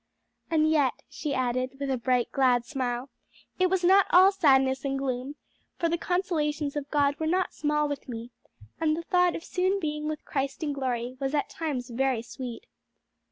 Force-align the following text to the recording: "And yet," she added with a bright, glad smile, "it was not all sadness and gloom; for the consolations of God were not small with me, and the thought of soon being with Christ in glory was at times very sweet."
"And 0.49 0.67
yet," 0.67 1.03
she 1.11 1.35
added 1.35 1.77
with 1.79 1.91
a 1.91 1.95
bright, 1.99 2.31
glad 2.31 2.65
smile, 2.65 3.11
"it 3.59 3.67
was 3.69 3.83
not 3.83 4.07
all 4.09 4.31
sadness 4.31 4.83
and 4.83 4.97
gloom; 4.97 5.35
for 5.77 5.89
the 5.89 5.97
consolations 5.99 6.75
of 6.75 6.89
God 6.89 7.19
were 7.19 7.27
not 7.27 7.53
small 7.53 7.87
with 7.87 8.09
me, 8.09 8.31
and 8.79 8.97
the 8.97 9.03
thought 9.03 9.35
of 9.35 9.43
soon 9.43 9.79
being 9.79 10.07
with 10.07 10.25
Christ 10.25 10.63
in 10.63 10.73
glory 10.73 11.17
was 11.19 11.35
at 11.35 11.51
times 11.51 11.91
very 11.91 12.23
sweet." 12.23 12.65